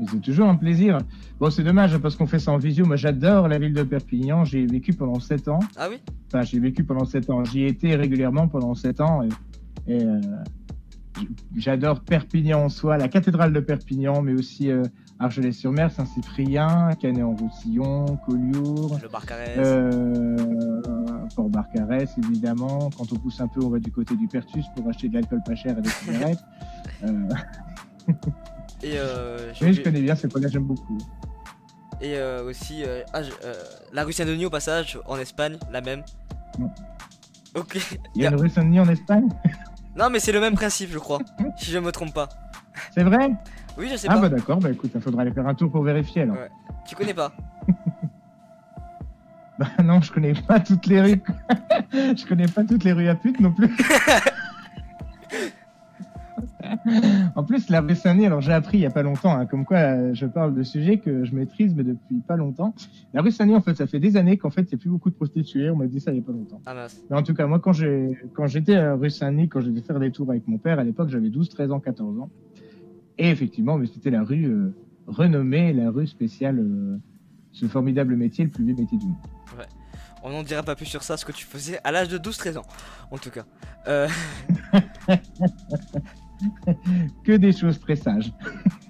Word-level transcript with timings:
Mais 0.00 0.06
c'est 0.10 0.20
toujours 0.20 0.48
un 0.48 0.56
plaisir. 0.56 0.96
Bon, 1.38 1.50
c'est 1.50 1.62
dommage 1.62 1.96
parce 1.98 2.16
qu'on 2.16 2.26
fait 2.26 2.38
ça 2.38 2.52
en 2.52 2.56
visio. 2.56 2.86
Moi, 2.86 2.96
j'adore 2.96 3.48
la 3.48 3.58
ville 3.58 3.74
de 3.74 3.82
Perpignan. 3.82 4.44
J'y 4.46 4.58
ai 4.60 4.66
vécu 4.66 4.94
pendant 4.94 5.20
7 5.20 5.48
ans. 5.48 5.58
Ah 5.76 5.88
oui? 5.90 5.96
Enfin, 6.28 6.42
j'ai 6.42 6.58
vécu 6.58 6.84
pendant 6.84 7.04
7 7.04 7.28
ans. 7.28 7.44
J'y 7.44 7.64
ai 7.64 7.66
été 7.66 7.94
régulièrement 7.96 8.48
pendant 8.48 8.74
7 8.74 9.00
ans. 9.02 9.22
Et, 9.22 9.28
et, 9.92 10.02
euh, 10.02 10.20
j'adore 11.54 12.00
Perpignan 12.00 12.64
en 12.64 12.68
soi, 12.70 12.96
la 12.96 13.08
cathédrale 13.08 13.52
de 13.52 13.60
Perpignan, 13.60 14.22
mais 14.22 14.32
aussi 14.32 14.70
euh, 14.70 14.84
Argelès-sur-Mer, 15.18 15.90
Saint-Cyprien, 15.90 16.90
Canet-en-Roussillon, 16.98 18.06
Collioure, 18.26 18.98
Le 19.02 19.08
Barcarès. 19.08 19.50
euh, 19.58 20.36
Port-Barcarès, 21.36 22.08
évidemment. 22.16 22.88
Quand 22.96 23.12
on 23.12 23.16
pousse 23.16 23.38
un 23.42 23.48
peu, 23.48 23.62
on 23.62 23.68
va 23.68 23.80
du 23.80 23.90
côté 23.92 24.16
du 24.16 24.28
Pertus 24.28 24.64
pour 24.74 24.88
acheter 24.88 25.08
de 25.10 25.14
l'alcool 25.14 25.42
pas 25.44 25.54
cher 25.54 25.76
et 25.76 25.82
des 25.82 25.90
cigarettes. 25.90 26.42
Et, 28.82 28.92
euh, 28.96 29.52
oui, 29.60 29.74
je 29.74 29.82
connais 29.82 30.00
bien 30.00 30.14
ces 30.16 30.28
coins-là, 30.28 30.48
j'aime 30.48 30.64
beaucoup. 30.64 30.98
et 32.00 32.16
euh, 32.16 32.44
aussi 32.44 32.82
euh, 32.84 33.02
ah, 33.12 33.20
euh, 33.44 33.54
la 33.92 34.04
rue 34.04 34.12
Saint-Denis 34.12 34.46
au 34.46 34.50
passage, 34.50 34.98
en 35.06 35.18
Espagne, 35.18 35.58
la 35.70 35.80
même. 35.82 36.02
Non. 36.58 36.70
Ok. 37.54 37.78
Il 38.14 38.22
y 38.22 38.26
a 38.26 38.30
une 38.30 38.36
rue 38.40 38.48
Saint-Denis 38.48 38.80
en 38.80 38.88
Espagne? 38.88 39.28
Non, 39.96 40.08
mais 40.08 40.20
c'est 40.20 40.30
le 40.30 40.38
même 40.40 40.54
principe, 40.54 40.90
je 40.92 40.98
crois. 41.00 41.18
si 41.58 41.72
je 41.72 41.78
me 41.78 41.90
trompe 41.90 42.14
pas. 42.14 42.28
C'est 42.94 43.02
vrai? 43.02 43.32
Oui, 43.76 43.88
je 43.90 43.96
sais 43.96 44.06
Ah 44.08 44.14
pas. 44.14 44.20
bah 44.20 44.28
d'accord, 44.28 44.58
bah 44.60 44.70
écoute, 44.70 44.92
il 44.94 45.00
faudra 45.00 45.22
aller 45.22 45.32
faire 45.32 45.46
un 45.48 45.54
tour 45.54 45.68
pour 45.70 45.82
vérifier 45.82 46.22
alors. 46.22 46.36
Ouais. 46.36 46.48
Tu 46.88 46.94
connais 46.94 47.12
pas? 47.12 47.32
Bah 49.58 49.66
non, 49.84 50.00
je 50.00 50.10
connais 50.10 50.32
pas 50.32 50.58
toutes 50.60 50.86
les 50.86 51.00
rues. 51.02 51.22
je 51.92 52.26
connais 52.26 52.46
pas 52.46 52.64
toutes 52.64 52.82
les 52.84 52.92
rues 52.92 53.08
à 53.08 53.14
pute 53.14 53.40
non 53.40 53.52
plus. 53.52 53.68
En 57.40 57.44
plus, 57.44 57.70
la 57.70 57.80
rue 57.80 57.94
Saint-Denis, 57.94 58.26
alors 58.26 58.42
j'ai 58.42 58.52
appris 58.52 58.76
il 58.76 58.82
y 58.82 58.86
a 58.86 58.90
pas 58.90 59.02
longtemps, 59.02 59.34
hein, 59.34 59.46
comme 59.46 59.64
quoi 59.64 59.78
euh, 59.78 60.10
je 60.12 60.26
parle 60.26 60.54
de 60.54 60.62
sujets 60.62 60.98
que 60.98 61.24
je 61.24 61.34
maîtrise, 61.34 61.74
mais 61.74 61.84
depuis 61.84 62.20
pas 62.20 62.36
longtemps. 62.36 62.74
La 63.14 63.22
rue 63.22 63.30
Saint-Denis, 63.30 63.56
en 63.56 63.62
fait, 63.62 63.74
ça 63.74 63.86
fait 63.86 63.98
des 63.98 64.18
années 64.18 64.36
qu'en 64.36 64.50
fait, 64.50 64.60
il 64.62 64.72
y 64.72 64.74
a 64.74 64.78
plus 64.78 64.90
beaucoup 64.90 65.08
de 65.08 65.14
prostituées. 65.14 65.70
On 65.70 65.76
m'a 65.76 65.86
dit 65.86 66.00
ça 66.00 66.12
il 66.12 66.18
y 66.18 66.20
a 66.20 66.22
pas 66.22 66.32
longtemps. 66.32 66.60
Ah 66.66 66.74
mince. 66.74 67.00
Mais 67.08 67.16
en 67.16 67.22
tout 67.22 67.32
cas, 67.32 67.46
moi, 67.46 67.58
quand 67.58 67.72
j'ai 67.72 68.18
quand 68.34 68.46
j'étais 68.46 68.76
à 68.76 68.94
rue 68.94 69.08
Saint-Denis, 69.08 69.48
quand 69.48 69.60
j'étais 69.62 69.80
faire 69.80 69.98
des 69.98 70.10
tours 70.10 70.28
avec 70.28 70.46
mon 70.48 70.58
père, 70.58 70.78
à 70.78 70.84
l'époque, 70.84 71.08
j'avais 71.08 71.30
12, 71.30 71.48
13 71.48 71.72
ans, 71.72 71.80
14 71.80 72.20
ans. 72.20 72.28
Et 73.16 73.30
effectivement, 73.30 73.78
mais 73.78 73.86
c'était 73.86 74.10
la 74.10 74.22
rue 74.22 74.44
euh, 74.44 74.74
renommée, 75.06 75.72
la 75.72 75.90
rue 75.90 76.06
spéciale, 76.06 76.58
euh, 76.58 76.98
ce 77.52 77.64
formidable 77.64 78.16
métier, 78.16 78.44
le 78.44 78.50
plus 78.50 78.64
vieux 78.64 78.74
métier 78.74 78.98
du 78.98 79.06
monde. 79.06 79.16
On 80.22 80.30
n'en 80.30 80.42
dira 80.42 80.62
pas 80.62 80.76
plus 80.76 80.86
sur 80.86 81.02
ça, 81.02 81.16
ce 81.16 81.24
que 81.24 81.32
tu 81.32 81.46
faisais 81.46 81.80
à 81.82 81.92
l'âge 81.92 82.08
de 82.08 82.18
12-13 82.18 82.58
ans, 82.58 82.66
en 83.10 83.16
tout 83.16 83.30
cas. 83.30 83.44
Euh, 83.88 84.06
Que 87.24 87.32
des 87.36 87.52
choses 87.52 87.78
très 87.80 87.96
sages. 87.96 88.32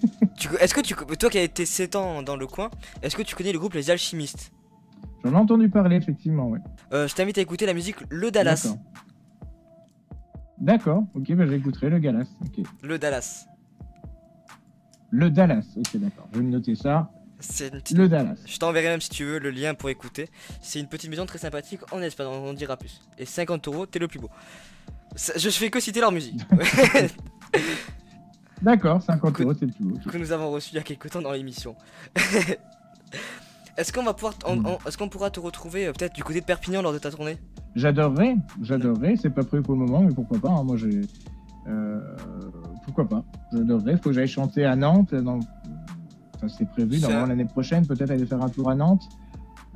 est-ce 0.60 0.74
que 0.74 0.80
tu, 0.80 0.94
toi 0.94 1.30
qui 1.30 1.38
as 1.38 1.42
été 1.42 1.64
7 1.66 1.96
ans 1.96 2.22
dans 2.22 2.36
le 2.36 2.46
coin, 2.46 2.70
est-ce 3.02 3.16
que 3.16 3.22
tu 3.22 3.34
connais 3.36 3.52
le 3.52 3.58
groupe 3.58 3.74
Les 3.74 3.90
Alchimistes? 3.90 4.52
J'en 5.24 5.32
ai 5.32 5.36
entendu 5.36 5.68
parler, 5.68 5.96
effectivement, 5.96 6.48
ouais. 6.48 6.58
Euh, 6.92 7.06
Je 7.06 7.14
t'invite 7.14 7.38
à 7.38 7.40
écouter 7.40 7.66
la 7.66 7.74
musique 7.74 7.96
Le 8.10 8.30
Dallas. 8.30 8.74
D'accord. 10.58 11.04
Ok, 11.14 11.32
bah, 11.32 11.46
j'écouterai 11.46 11.90
le 11.90 12.00
Dallas. 12.00 12.26
Le 12.82 12.98
Dallas. 12.98 13.46
Le 15.10 15.30
Dallas, 15.30 15.64
ok, 15.76 15.96
d'accord. 15.96 16.26
Je 16.32 16.38
vais 16.38 16.44
me 16.44 16.50
noter 16.50 16.74
ça. 16.74 17.10
Petite- 17.38 17.90
Le 17.98 18.08
Dallas. 18.08 18.36
Je 18.46 18.56
t'enverrai 18.58 18.86
même 18.88 19.00
si 19.00 19.10
tu 19.10 19.24
veux 19.24 19.38
le 19.40 19.50
lien 19.50 19.74
pour 19.74 19.90
écouter. 19.90 20.28
C'est 20.60 20.78
une 20.80 20.86
petite 20.86 21.10
maison 21.10 21.26
très 21.26 21.38
sympathique 21.38 21.80
en 21.92 22.00
Espagne, 22.00 22.28
on 22.28 22.50
en 22.50 22.54
dira 22.54 22.76
plus. 22.76 23.00
Et 23.18 23.26
50 23.26 23.66
euros, 23.68 23.86
t'es 23.86 23.98
le 23.98 24.06
plus 24.08 24.20
beau. 24.20 24.30
Ça- 25.16 25.32
Je 25.36 25.50
fais 25.50 25.68
que 25.70 25.80
citer 25.80 26.00
leur 26.00 26.12
musique. 26.12 26.40
D'accord, 28.62 29.02
50 29.02 29.32
Que- 29.34 29.42
euros, 29.42 29.54
c'est 29.58 29.66
le 29.66 29.72
plus 29.72 29.84
beau. 29.84 29.98
que 30.10 30.18
nous 30.18 30.30
avons 30.32 30.50
reçu 30.50 30.70
il 30.72 30.76
y 30.76 30.78
a 30.78 30.82
quelques 30.82 31.10
temps 31.10 31.20
dans 31.22 31.32
l'émission. 31.32 31.74
Est-ce 33.76 33.92
qu'on 33.92 34.02
va 34.02 34.12
pouvoir, 34.12 34.34
Mm. 34.46 34.66
est-ce 34.86 34.98
qu'on 34.98 35.08
pourra 35.08 35.30
te 35.30 35.40
retrouver 35.40 35.86
euh, 35.86 35.92
peut-être 35.92 36.14
du 36.14 36.22
côté 36.22 36.40
de 36.40 36.44
Perpignan 36.44 36.82
lors 36.82 36.92
de 36.92 36.98
ta 36.98 37.10
tournée? 37.10 37.38
J'adorerais, 37.74 38.36
j'adorerais. 38.60 39.14
C'est 39.20 39.30
pas 39.30 39.44
prévu 39.44 39.62
pour 39.62 39.74
le 39.74 39.80
moment, 39.80 40.02
mais 40.02 40.12
pourquoi 40.14 40.38
pas. 40.38 40.50
hein, 40.50 40.62
Moi, 40.62 40.76
j'ai. 40.76 41.00
Euh, 41.68 41.98
pourquoi 42.84 43.08
pas 43.08 43.24
J'adorerais. 43.52 43.96
Faut 43.96 44.10
que 44.10 44.12
j'aille 44.12 44.28
chanter 44.28 44.66
à 44.66 44.76
Nantes. 44.76 45.14
Dans... 45.14 45.40
Enfin, 46.36 46.48
c'est 46.48 46.68
prévu. 46.68 47.00
Normalement, 47.00 47.26
l'année 47.26 47.46
prochaine, 47.46 47.86
peut-être 47.86 48.10
aller 48.10 48.26
faire 48.26 48.42
un 48.42 48.50
tour 48.50 48.68
à 48.68 48.74
Nantes. 48.74 49.04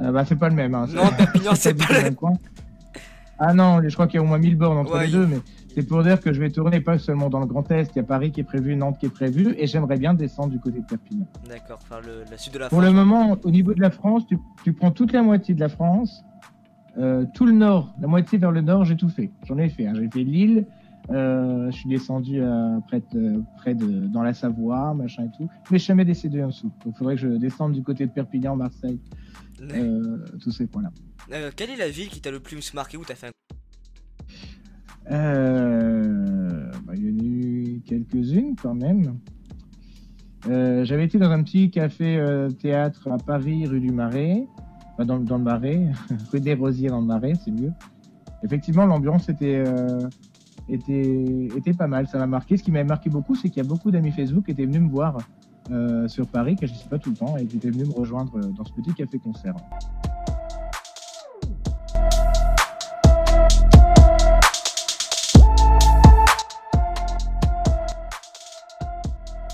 Euh, 0.01 0.13
bah, 0.13 0.27
c'est 0.27 0.37
pas 0.37 0.51
le 0.51 0.55
même. 0.57 0.75
Hein, 0.75 0.87
Non, 0.95 1.09
Perpignan, 1.17 1.53
c'est 1.55 1.73
pas 1.73 1.85
tout 1.87 1.93
le- 1.95 2.03
même 2.03 2.15
coin. 2.17 2.33
Ah 3.39 3.53
non, 3.55 3.81
je 3.87 3.93
crois 3.95 4.07
qu'il 4.07 4.17
y 4.19 4.19
a 4.19 4.23
au 4.23 4.27
moins 4.27 4.39
1000 4.39 4.57
bornes 4.57 4.79
entre 4.79 4.95
Ouais, 4.95 5.07
les 5.07 5.13
deux, 5.13 5.27
mais 5.27 5.39
c'est 5.75 5.87
pour 5.87 6.03
dire 6.03 6.21
que 6.21 6.33
je 6.33 6.41
vais 6.41 6.51
tourner 6.51 6.81
pas 6.81 6.97
seulement 6.99 7.29
dans 7.29 7.41
le 7.41 7.47
Grand 7.47 7.71
Est. 7.71 7.91
Il 7.95 7.97
y 7.97 8.01
a 8.01 8.03
Paris 8.05 8.31
qui 8.33 8.41
est 8.41 8.45
prévu, 8.45 8.77
Nantes 8.77 8.97
qui 8.99 9.07
est 9.07 9.11
prévu, 9.11 9.55
et 9.59 9.67
j'aimerais 9.67 9.99
bien 9.99 10.15
descendre 10.15 10.51
du 10.51 10.59
côté 10.59 10.81
de 10.81 10.85
Perpignan. 10.87 11.27
D'accord, 11.49 11.79
enfin 11.83 12.01
le, 12.07 12.25
la 12.31 12.39
sud 12.39 12.55
de 12.55 12.59
la 12.61 12.69
Pour 12.69 12.79
France. 12.81 12.91
le 12.91 12.97
moment, 12.97 13.37
au 13.45 13.51
niveau 13.51 13.75
de 13.75 13.81
la 13.81 13.91
France, 13.91 14.27
tu, 14.27 14.39
tu 14.65 14.73
prends 14.73 14.91
toute 14.91 15.13
la 15.13 15.23
moitié 15.23 15.55
de 15.55 15.61
la 15.61 15.69
France, 15.69 16.25
euh, 16.99 17.27
tout 17.35 17.45
le 17.45 17.53
nord, 17.53 17.95
la 18.01 18.07
moitié 18.07 18.39
vers 18.39 18.51
le 18.53 18.63
nord, 18.63 18.85
j'ai 18.87 18.97
tout 18.97 19.11
fait. 19.11 19.31
J'en 19.47 19.59
ai 19.59 19.69
fait. 19.69 19.87
hein. 19.87 19.93
J'ai 19.95 20.09
fait 20.09 20.25
Lille, 20.25 20.67
euh, 21.11 21.71
je 21.71 21.77
suis 21.77 21.89
descendu 21.89 22.43
à, 22.43 22.81
près, 22.87 23.03
de, 23.13 23.43
près 23.57 23.75
de 23.75 24.07
dans 24.07 24.23
la 24.23 24.35
Savoie, 24.35 24.95
machin 24.95 25.25
et 25.25 25.37
tout, 25.37 25.49
mais 25.71 25.79
jamais 25.79 26.05
descendu 26.05 26.43
en 26.43 26.49
dessous. 26.49 26.73
Donc, 26.85 26.95
il 26.95 26.99
faudrait 26.99 27.15
que 27.15 27.21
je 27.21 27.29
descende 27.29 27.73
du 27.73 27.83
côté 27.83 28.07
de 28.07 28.11
Perpignan, 28.11 28.57
Marseille, 28.57 29.01
euh, 29.61 30.19
tous 30.41 30.51
ces 30.51 30.67
points-là. 30.67 30.91
Euh, 31.33 31.51
quelle 31.55 31.71
est 31.71 31.77
la 31.77 31.89
ville 31.89 32.09
qui 32.09 32.21
t'a 32.21 32.31
le 32.31 32.41
plus 32.41 32.75
marqué 32.75 32.97
où 32.97 33.05
t'as 33.05 33.15
fait 33.15 33.29
un... 33.29 33.31
Euh, 35.13 36.71
bah, 36.85 36.95
il 36.97 37.05
y 37.05 37.13
en 37.13 37.19
a 37.19 37.25
eu 37.25 37.83
quelques-unes 37.87 38.57
quand 38.61 38.75
même. 38.75 39.19
Euh, 40.49 40.85
J'avais 40.85 41.05
été 41.05 41.19
dans 41.19 41.31
un 41.31 41.43
petit 41.43 41.71
café 41.71 42.17
euh, 42.17 42.51
théâtre 42.51 43.09
à 43.11 43.19
Paris, 43.19 43.67
rue 43.67 43.81
du 43.81 43.91
Marais, 43.91 44.47
Enfin, 44.95 45.05
dans, 45.05 45.19
dans 45.19 45.37
le 45.37 45.45
Marais, 45.45 45.87
rue 46.33 46.41
des 46.41 46.55
Rosiers 46.55 46.89
dans 46.89 47.01
le 47.01 47.07
Marais, 47.07 47.35
c'est 47.45 47.51
mieux. 47.51 47.73
Effectivement, 48.43 48.87
l'ambiance 48.87 49.29
était, 49.29 49.63
euh, 49.67 50.09
était, 50.69 51.49
était 51.57 51.73
pas 51.73 51.87
mal, 51.87 52.07
ça 52.09 52.19
m'a 52.19 52.27
marqué. 52.27 52.57
Ce 52.57 52.63
qui 52.63 52.71
m'avait 52.71 52.85
marqué 52.85 53.11
beaucoup, 53.11 53.35
c'est 53.35 53.49
qu'il 53.49 53.63
y 53.63 53.67
a 53.67 53.69
beaucoup 53.69 53.91
d'amis 53.91 54.11
Facebook 54.11 54.45
qui 54.45 54.51
étaient 54.53 54.67
venus 54.67 54.83
me 54.83 54.89
voir 54.89 55.19
euh, 55.71 56.09
sur 56.09 56.27
Paris, 56.27 56.57
que 56.57 56.67
je 56.67 56.73
ne 56.73 56.79
sais 56.79 56.89
pas 56.89 56.99
tout 56.99 57.11
le 57.11 57.17
temps, 57.17 57.37
et 57.37 57.47
qui 57.47 57.57
étaient 57.57 57.71
venus 57.71 57.89
me 57.89 57.93
rejoindre 57.95 58.37
euh, 58.37 58.49
dans 58.57 58.65
ce 58.65 58.73
petit 58.73 58.93
café-concert. 58.95 59.55